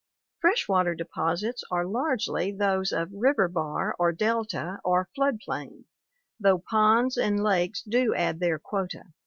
[0.39, 5.85] Fresh water deposits are largely those of river bar or delta or flood plain,
[6.39, 9.03] though ponds and lakes do add their quota.